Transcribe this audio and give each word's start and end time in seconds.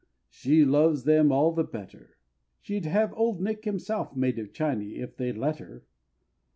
she 0.31 0.65
loves 0.65 1.03
them 1.03 1.31
all 1.31 1.51
the 1.51 1.63
better, 1.63 2.17
She'd 2.59 2.85
have 2.85 3.13
Old 3.13 3.39
Nick 3.39 3.65
himself 3.65 4.15
made 4.15 4.39
of 4.39 4.51
Chiney 4.51 4.95
if 4.95 5.15
they'd 5.15 5.37
let 5.37 5.59
her. 5.59 5.85